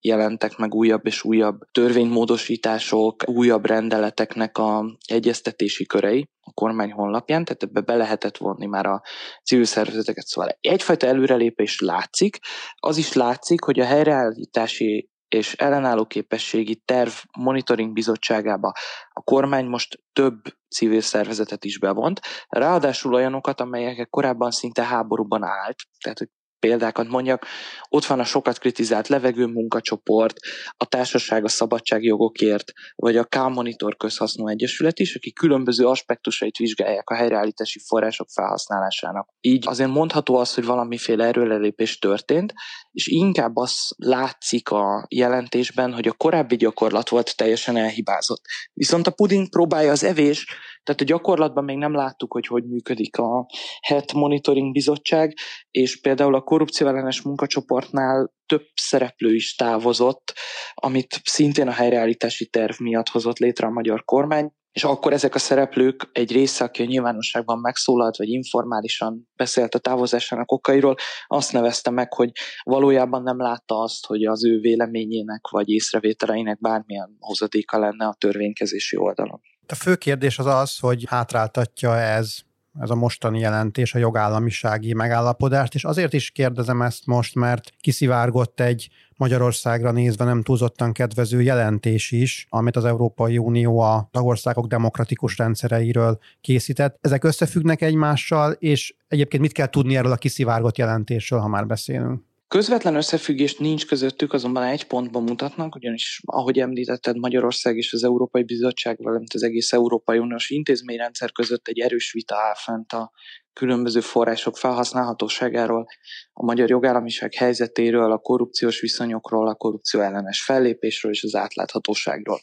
jelentek 0.00 0.56
meg 0.56 0.74
újabb 0.74 1.06
és 1.06 1.24
újabb 1.24 1.58
törvénymódosítások, 1.72 3.28
újabb 3.28 3.66
rendeleteknek 3.66 4.58
a 4.58 4.98
egyeztetési 5.06 5.86
körei 5.86 6.28
a 6.40 6.52
kormány 6.52 6.92
honlapján, 6.92 7.44
tehát 7.44 7.62
ebbe 7.62 7.80
be 7.80 7.94
lehetett 7.94 8.36
vonni 8.36 8.66
már 8.66 8.86
a 8.86 9.02
civil 9.44 9.64
szervezeteket. 9.64 10.26
Szóval 10.26 10.56
egyfajta 10.60 11.06
előrelépés 11.06 11.80
látszik, 11.80 12.38
az 12.74 12.96
is 12.96 13.12
látszik, 13.12 13.60
hogy 13.60 13.80
a 13.80 13.84
helyreállítási 13.84 15.10
és 15.28 15.52
ellenálló 15.52 16.06
képességi 16.06 16.82
terv 16.84 17.12
monitoring 17.38 17.92
bizottságába. 17.92 18.72
A 19.08 19.20
kormány 19.20 19.66
most 19.66 20.02
több 20.12 20.42
civil 20.68 21.00
szervezetet 21.00 21.64
is 21.64 21.78
bevont, 21.78 22.20
ráadásul 22.48 23.14
olyanokat, 23.14 23.60
amelyek 23.60 24.08
korábban 24.10 24.50
szinte 24.50 24.84
háborúban 24.84 25.44
állt, 25.44 25.76
tehát 26.00 26.18
hogy 26.18 26.28
példákat 26.58 27.08
mondjak, 27.08 27.46
ott 27.88 28.04
van 28.04 28.20
a 28.20 28.24
sokat 28.24 28.58
kritizált 28.58 29.08
levegő 29.08 29.46
munkacsoport, 29.46 30.36
a 30.76 30.84
Társaság 30.84 31.44
a 31.44 31.48
Szabadságjogokért, 31.48 32.72
vagy 32.94 33.16
a 33.16 33.24
K-Monitor 33.24 33.96
Közhasznú 33.96 34.48
Egyesület 34.48 34.98
is, 34.98 35.14
akik 35.14 35.34
különböző 35.34 35.86
aspektusait 35.86 36.56
vizsgálják 36.56 37.10
a 37.10 37.14
helyreállítási 37.14 37.78
források 37.86 38.28
felhasználásának. 38.28 39.28
Így 39.40 39.68
azért 39.68 39.90
mondható 39.90 40.36
az, 40.36 40.54
hogy 40.54 40.64
valamiféle 40.64 41.24
erőlelépés 41.24 41.98
történt, 41.98 42.52
és 42.92 43.06
inkább 43.06 43.56
az 43.56 43.94
látszik 43.96 44.70
a 44.70 45.06
jelentésben, 45.08 45.92
hogy 45.92 46.08
a 46.08 46.12
korábbi 46.12 46.56
gyakorlat 46.56 47.08
volt 47.08 47.36
teljesen 47.36 47.76
elhibázott. 47.76 48.42
Viszont 48.72 49.06
a 49.06 49.10
puding 49.10 49.48
próbálja 49.48 49.90
az 49.90 50.04
evés, 50.04 50.46
tehát 50.86 51.00
a 51.00 51.04
gyakorlatban 51.04 51.64
még 51.64 51.76
nem 51.76 51.94
láttuk, 51.94 52.32
hogy 52.32 52.46
hogy 52.46 52.64
működik 52.64 53.18
a 53.18 53.46
HET 53.80 54.12
Monitoring 54.12 54.72
Bizottság, 54.72 55.34
és 55.70 56.00
például 56.00 56.34
a 56.34 56.42
korrupcióellenes 56.46 57.22
munkacsoportnál 57.22 58.32
több 58.46 58.64
szereplő 58.74 59.34
is 59.34 59.54
távozott, 59.54 60.32
amit 60.74 61.20
szintén 61.24 61.68
a 61.68 61.72
helyreállítási 61.72 62.46
terv 62.46 62.80
miatt 62.80 63.08
hozott 63.08 63.38
létre 63.38 63.66
a 63.66 63.70
magyar 63.70 64.04
kormány, 64.04 64.50
és 64.76 64.84
akkor 64.84 65.12
ezek 65.12 65.34
a 65.34 65.38
szereplők 65.38 66.08
egy 66.12 66.32
része, 66.32 66.64
aki 66.64 66.82
a 66.82 66.86
nyilvánosságban 66.86 67.58
megszólalt, 67.58 68.16
vagy 68.16 68.28
informálisan 68.28 69.28
beszélt 69.36 69.74
a 69.74 69.78
távozásának 69.78 70.52
okairól, 70.52 70.94
azt 71.26 71.52
nevezte 71.52 71.90
meg, 71.90 72.12
hogy 72.12 72.30
valójában 72.62 73.22
nem 73.22 73.40
látta 73.40 73.80
azt, 73.80 74.06
hogy 74.06 74.24
az 74.24 74.44
ő 74.44 74.58
véleményének 74.58 75.48
vagy 75.50 75.68
észrevételeinek 75.68 76.60
bármilyen 76.60 77.16
hozadéka 77.18 77.78
lenne 77.78 78.06
a 78.06 78.16
törvénykezési 78.18 78.96
oldalon. 78.96 79.40
A 79.66 79.74
fő 79.74 79.96
kérdés 79.96 80.38
az 80.38 80.46
az, 80.46 80.78
hogy 80.78 81.04
hátráltatja 81.08 81.96
ez 81.96 82.45
ez 82.80 82.90
a 82.90 82.94
mostani 82.94 83.38
jelentés 83.38 83.94
a 83.94 83.98
jogállamisági 83.98 84.94
megállapodást, 84.94 85.74
és 85.74 85.84
azért 85.84 86.12
is 86.12 86.30
kérdezem 86.30 86.82
ezt 86.82 87.06
most, 87.06 87.34
mert 87.34 87.72
kiszivárgott 87.80 88.60
egy 88.60 88.88
Magyarországra 89.16 89.90
nézve 89.90 90.24
nem 90.24 90.42
túlzottan 90.42 90.92
kedvező 90.92 91.42
jelentés 91.42 92.10
is, 92.10 92.46
amit 92.48 92.76
az 92.76 92.84
Európai 92.84 93.38
Unió 93.38 93.78
a 93.78 94.08
tagországok 94.10 94.66
demokratikus 94.66 95.38
rendszereiről 95.38 96.18
készített. 96.40 96.98
Ezek 97.00 97.24
összefüggnek 97.24 97.82
egymással, 97.82 98.52
és 98.52 98.94
egyébként 99.08 99.42
mit 99.42 99.52
kell 99.52 99.68
tudni 99.68 99.96
erről 99.96 100.12
a 100.12 100.16
kiszivárgott 100.16 100.78
jelentésről, 100.78 101.40
ha 101.40 101.48
már 101.48 101.66
beszélünk? 101.66 102.22
Közvetlen 102.48 102.94
összefüggést 102.94 103.58
nincs 103.58 103.86
közöttük, 103.86 104.32
azonban 104.32 104.62
egy 104.62 104.86
pontban 104.86 105.22
mutatnak, 105.22 105.74
ugyanis, 105.74 106.20
ahogy 106.24 106.58
említetted, 106.58 107.16
Magyarország 107.16 107.76
és 107.76 107.92
az 107.92 108.04
Európai 108.04 108.42
Bizottság, 108.42 108.96
valamint 108.98 109.34
az 109.34 109.42
egész 109.42 109.72
Európai 109.72 110.18
Uniós 110.18 110.50
intézményrendszer 110.50 111.32
között 111.32 111.68
egy 111.68 111.78
erős 111.78 112.12
vita 112.12 112.36
áll 112.36 112.54
fent 112.54 112.92
a 112.92 113.12
különböző 113.58 114.00
források 114.00 114.56
felhasználhatóságáról, 114.56 115.86
a 116.32 116.44
magyar 116.44 116.68
jogállamiság 116.68 117.34
helyzetéről, 117.34 118.12
a 118.12 118.18
korrupciós 118.18 118.80
viszonyokról, 118.80 119.48
a 119.48 119.54
korrupció 119.54 120.00
ellenes 120.00 120.44
fellépésről 120.44 121.12
és 121.12 121.22
az 121.22 121.34
átláthatóságról. 121.34 122.40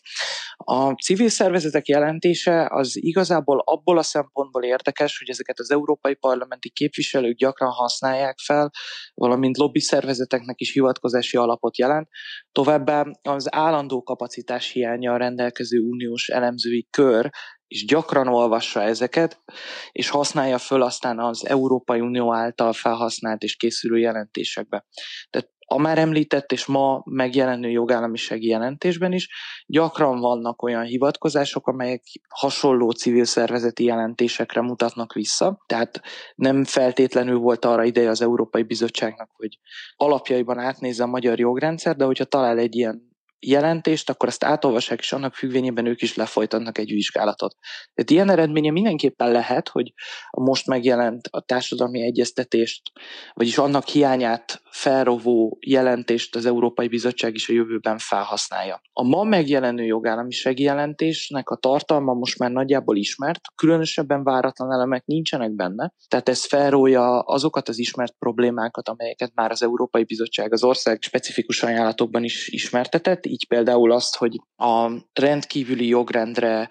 A 0.55 0.91
civil 0.91 1.29
szervezetek 1.29 1.87
jelentése 1.87 2.67
az 2.69 2.91
igazából 2.95 3.61
abból 3.65 3.97
a 3.97 4.03
szempontból 4.03 4.63
érdekes, 4.63 5.17
hogy 5.17 5.29
ezeket 5.29 5.59
az 5.59 5.71
európai 5.71 6.13
parlamenti 6.13 6.69
képviselők 6.69 7.37
gyakran 7.37 7.71
használják 7.71 8.37
fel, 8.45 8.71
valamint 9.13 9.57
lobby 9.57 9.79
szervezeteknek 9.79 10.59
is 10.59 10.71
hivatkozási 10.71 11.37
alapot 11.37 11.77
jelent. 11.77 12.07
Továbbá 12.51 13.05
az 13.21 13.55
állandó 13.55 14.03
kapacitás 14.03 14.71
hiánya 14.71 15.13
a 15.13 15.17
rendelkező 15.17 15.79
uniós 15.79 16.27
elemzői 16.27 16.87
kör 16.89 17.29
és 17.73 17.85
gyakran 17.85 18.27
olvassa 18.27 18.81
ezeket, 18.81 19.41
és 19.91 20.09
használja 20.09 20.57
föl 20.57 20.81
aztán 20.81 21.19
az 21.19 21.47
Európai 21.47 21.99
Unió 21.99 22.33
által 22.33 22.73
felhasznált 22.73 23.43
és 23.43 23.55
készülő 23.55 23.97
jelentésekbe. 23.97 24.85
Tehát 25.29 25.51
a 25.65 25.77
már 25.77 25.97
említett 25.97 26.51
és 26.51 26.65
ma 26.65 27.01
megjelenő 27.05 27.69
jogállamisági 27.69 28.47
jelentésben 28.47 29.13
is 29.13 29.29
gyakran 29.65 30.19
vannak 30.19 30.61
olyan 30.61 30.83
hivatkozások, 30.83 31.67
amelyek 31.67 32.03
hasonló 32.29 32.91
civil 32.91 33.25
szervezeti 33.25 33.83
jelentésekre 33.83 34.61
mutatnak 34.61 35.13
vissza. 35.13 35.63
Tehát 35.65 36.01
nem 36.35 36.63
feltétlenül 36.63 37.37
volt 37.37 37.65
arra 37.65 37.83
ideje 37.83 38.09
az 38.09 38.21
Európai 38.21 38.63
Bizottságnak, 38.63 39.29
hogy 39.35 39.59
alapjaiban 39.95 40.59
átnézze 40.59 41.03
a 41.03 41.07
magyar 41.07 41.39
jogrendszer, 41.39 41.95
de 41.95 42.05
hogyha 42.05 42.25
talál 42.25 42.57
egy 42.57 42.75
ilyen 42.75 43.12
jelentést, 43.45 44.09
akkor 44.09 44.29
azt 44.29 44.43
átolvassák, 44.43 44.99
és 44.99 45.11
annak 45.11 45.35
függvényében 45.35 45.85
ők 45.85 46.01
is 46.01 46.15
lefolytatnak 46.15 46.77
egy 46.77 46.91
vizsgálatot. 46.91 47.55
Tehát 47.93 48.11
ilyen 48.11 48.29
eredménye 48.29 48.71
mindenképpen 48.71 49.31
lehet, 49.31 49.69
hogy 49.69 49.93
a 50.29 50.41
most 50.41 50.67
megjelent 50.67 51.27
a 51.31 51.41
társadalmi 51.41 52.01
egyeztetést, 52.01 52.81
vagyis 53.33 53.57
annak 53.57 53.87
hiányát 53.87 54.61
felrovó 54.71 55.57
jelentést 55.59 56.35
az 56.35 56.45
Európai 56.45 56.87
Bizottság 56.87 57.33
is 57.33 57.49
a 57.49 57.53
jövőben 57.53 57.97
felhasználja. 57.97 58.81
A 58.93 59.03
ma 59.03 59.23
megjelenő 59.23 59.83
jogállamisági 59.83 60.63
jelentésnek 60.63 61.49
a 61.49 61.55
tartalma 61.55 62.13
most 62.13 62.39
már 62.39 62.51
nagyjából 62.51 62.97
ismert, 62.97 63.41
különösebben 63.55 64.23
váratlan 64.23 64.71
elemek 64.71 65.05
nincsenek 65.05 65.51
benne, 65.51 65.93
tehát 66.07 66.29
ez 66.29 66.45
felrója 66.45 67.19
azokat 67.19 67.69
az 67.69 67.79
ismert 67.79 68.15
problémákat, 68.19 68.89
amelyeket 68.89 69.31
már 69.35 69.51
az 69.51 69.63
Európai 69.63 70.03
Bizottság 70.03 70.53
az 70.53 70.63
ország 70.63 71.01
specifikus 71.01 71.63
ajánlatokban 71.63 72.23
is 72.23 72.47
ismertetett, 72.47 73.25
így 73.33 73.47
például 73.47 73.91
azt, 73.91 74.15
hogy 74.15 74.41
a 74.55 74.91
rendkívüli 75.13 75.87
jogrendre 75.87 76.69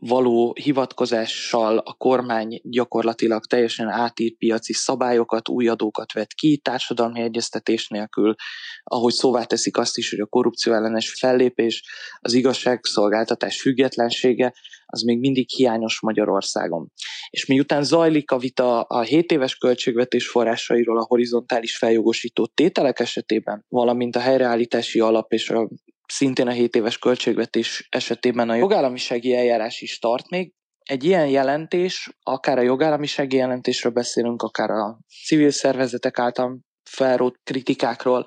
való 0.00 0.54
hivatkozással 0.60 1.78
a 1.78 1.92
kormány 1.92 2.60
gyakorlatilag 2.62 3.44
teljesen 3.44 3.88
átírt 3.88 4.36
piaci 4.38 4.72
szabályokat, 4.72 5.48
új 5.48 5.68
adókat 5.68 6.12
vet 6.12 6.32
ki, 6.32 6.56
társadalmi 6.56 7.20
egyeztetés 7.20 7.88
nélkül, 7.88 8.34
ahogy 8.82 9.12
szóvá 9.12 9.44
teszik 9.44 9.76
azt 9.76 9.96
is, 9.98 10.10
hogy 10.10 10.20
a 10.20 10.26
korrupció 10.26 10.72
ellenes 10.72 11.14
fellépés, 11.18 11.82
az 12.20 12.32
igazságszolgáltatás 12.32 13.60
függetlensége, 13.60 14.52
az 14.86 15.02
még 15.02 15.18
mindig 15.18 15.48
hiányos 15.48 16.00
Magyarországon. 16.00 16.90
És 17.30 17.46
miután 17.46 17.82
zajlik 17.82 18.30
a 18.30 18.38
vita 18.38 18.80
a 18.80 19.00
7 19.00 19.32
éves 19.32 19.56
költségvetés 19.56 20.28
forrásairól 20.28 20.98
a 20.98 21.06
horizontális 21.08 21.76
feljogosító 21.76 22.46
tételek 22.46 23.00
esetében, 23.00 23.64
valamint 23.68 24.16
a 24.16 24.20
helyreállítási 24.20 25.00
alap 25.00 25.32
és 25.32 25.50
a 25.50 25.68
szintén 26.10 26.46
a 26.46 26.50
7 26.50 26.74
éves 26.74 26.98
költségvetés 26.98 27.86
esetében 27.90 28.48
a 28.48 28.54
jogállamisági 28.54 29.36
eljárás 29.36 29.80
is 29.80 29.98
tart 29.98 30.28
még. 30.28 30.52
Egy 30.82 31.04
ilyen 31.04 31.28
jelentés, 31.28 32.10
akár 32.22 32.58
a 32.58 32.62
jogállamisági 32.62 33.36
jelentésről 33.36 33.92
beszélünk, 33.92 34.42
akár 34.42 34.70
a 34.70 34.98
civil 35.24 35.50
szervezetek 35.50 36.18
által 36.18 36.60
felrótt 36.90 37.40
kritikákról, 37.44 38.26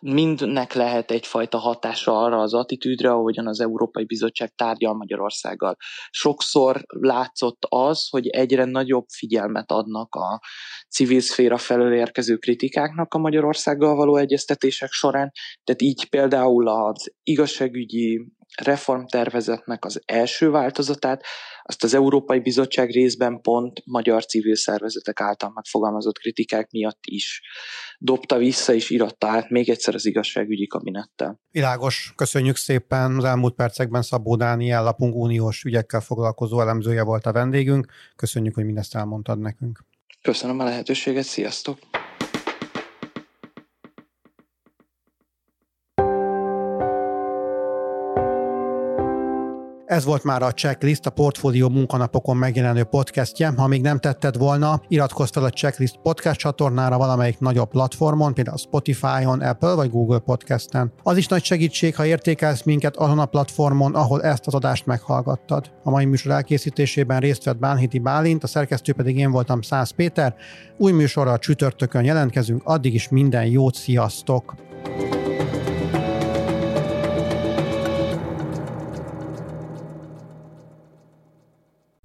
mindnek 0.00 0.72
lehet 0.72 1.10
egyfajta 1.10 1.58
hatása 1.58 2.18
arra 2.18 2.40
az 2.40 2.54
attitűdre, 2.54 3.10
ahogyan 3.10 3.46
az 3.46 3.60
Európai 3.60 4.04
Bizottság 4.04 4.54
tárgyal 4.54 4.94
Magyarországgal. 4.94 5.76
Sokszor 6.10 6.82
látszott 6.86 7.66
az, 7.68 8.08
hogy 8.08 8.26
egyre 8.26 8.64
nagyobb 8.64 9.04
figyelmet 9.08 9.70
adnak 9.70 10.14
a 10.14 10.40
civil 10.88 11.20
szféra 11.20 11.58
felől 11.58 11.94
érkező 11.94 12.36
kritikáknak 12.36 13.14
a 13.14 13.18
Magyarországgal 13.18 13.94
való 13.94 14.16
egyeztetések 14.16 14.90
során, 14.90 15.30
tehát 15.64 15.82
így 15.82 16.08
például 16.08 16.68
az 16.68 17.12
igazságügyi 17.22 18.32
reformtervezetnek 18.62 19.84
az 19.84 20.02
első 20.04 20.50
változatát, 20.50 21.24
azt 21.62 21.84
az 21.84 21.94
Európai 21.94 22.40
Bizottság 22.40 22.90
részben 22.90 23.40
pont 23.40 23.82
magyar 23.84 24.26
civil 24.26 24.56
szervezetek 24.56 25.20
által 25.20 25.50
megfogalmazott 25.54 26.18
kritikák 26.18 26.70
miatt 26.70 27.00
is 27.06 27.42
dobta 27.98 28.36
vissza 28.36 28.74
és 28.74 28.90
iratta 28.90 29.26
át 29.26 29.50
még 29.50 29.68
egyszer 29.68 29.94
az 29.94 30.06
igazságügyi 30.06 30.66
kabinettel. 30.66 31.40
Világos, 31.50 32.12
köszönjük 32.16 32.56
szépen. 32.56 33.16
Az 33.16 33.24
elmúlt 33.24 33.54
percekben 33.54 34.02
Szabó 34.02 34.36
Dániel, 34.36 34.82
lapunk 34.82 35.14
uniós 35.14 35.64
ügyekkel 35.64 36.00
foglalkozó 36.00 36.60
elemzője 36.60 37.02
volt 37.02 37.26
a 37.26 37.32
vendégünk. 37.32 37.86
Köszönjük, 38.16 38.54
hogy 38.54 38.64
mindezt 38.64 38.94
elmondtad 38.94 39.38
nekünk. 39.38 39.84
Köszönöm 40.22 40.60
a 40.60 40.64
lehetőséget, 40.64 41.24
sziasztok! 41.24 41.78
Ez 49.92 50.04
volt 50.04 50.24
már 50.24 50.42
a 50.42 50.52
Checklist, 50.52 51.06
a 51.06 51.10
Portfólió 51.10 51.68
munkanapokon 51.68 52.36
megjelenő 52.36 52.84
podcastje. 52.84 53.52
Ha 53.56 53.66
még 53.66 53.82
nem 53.82 53.98
tetted 53.98 54.38
volna, 54.38 54.80
iratkozz 54.88 55.30
fel 55.30 55.44
a 55.44 55.50
Checklist 55.50 55.98
podcast 56.02 56.38
csatornára 56.38 56.96
valamelyik 56.96 57.38
nagyobb 57.38 57.68
platformon, 57.68 58.34
például 58.34 58.56
Spotify-on, 58.56 59.40
Apple 59.40 59.74
vagy 59.74 59.90
Google 59.90 60.18
Podcasten. 60.18 60.92
Az 61.02 61.16
is 61.16 61.26
nagy 61.26 61.44
segítség, 61.44 61.96
ha 61.96 62.06
értékelsz 62.06 62.62
minket 62.62 62.96
azon 62.96 63.18
a 63.18 63.26
platformon, 63.26 63.94
ahol 63.94 64.22
ezt 64.22 64.46
az 64.46 64.54
adást 64.54 64.86
meghallgattad. 64.86 65.70
A 65.82 65.90
mai 65.90 66.04
műsor 66.04 66.32
elkészítésében 66.32 67.20
részt 67.20 67.44
vett 67.44 67.58
Bánhiti 67.58 67.98
Bálint, 67.98 68.42
a 68.42 68.46
szerkesztő 68.46 68.92
pedig 68.92 69.16
én 69.16 69.30
voltam 69.30 69.62
Száz 69.62 69.90
Péter. 69.90 70.34
Új 70.76 70.92
műsorral 70.92 71.38
csütörtökön 71.38 72.04
jelentkezünk, 72.04 72.62
addig 72.64 72.94
is 72.94 73.08
minden 73.08 73.44
jót, 73.44 73.74
sziasztok! 73.74 74.54